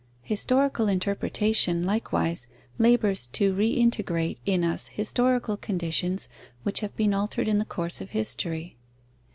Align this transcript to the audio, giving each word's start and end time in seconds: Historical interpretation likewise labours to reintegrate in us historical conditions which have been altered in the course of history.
Historical 0.23 0.87
interpretation 0.87 1.85
likewise 1.85 2.47
labours 2.79 3.27
to 3.27 3.53
reintegrate 3.53 4.39
in 4.47 4.63
us 4.63 4.87
historical 4.87 5.55
conditions 5.57 6.27
which 6.63 6.79
have 6.79 6.95
been 6.95 7.13
altered 7.13 7.47
in 7.47 7.59
the 7.59 7.65
course 7.65 8.01
of 8.01 8.09
history. 8.09 8.79